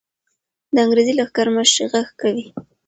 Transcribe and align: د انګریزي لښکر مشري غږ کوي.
د 0.73 0.75
انګریزي 0.85 1.13
لښکر 1.19 1.47
مشري 1.55 1.85
غږ 1.91 2.07
کوي. 2.21 2.45